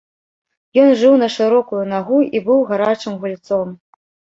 Ён 0.83 0.89
жыў 1.01 1.19
на 1.25 1.29
шырокую 1.35 1.85
нагу 1.95 2.19
і 2.35 2.45
быў 2.51 2.67
гарачым 2.75 3.13
гульцом. 3.25 3.67